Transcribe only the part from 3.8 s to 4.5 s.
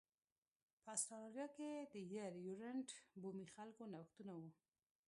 نوښتونه و